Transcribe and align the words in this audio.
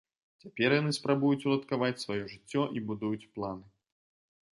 Цяпер 0.43 0.69
яны 0.75 0.91
спрабуюць 0.97 1.43
уладкаваць 1.49 1.99
сваё 2.05 2.23
жыццё 2.33 2.63
і 2.79 2.83
будуюць 2.87 3.29
планы. 3.37 3.65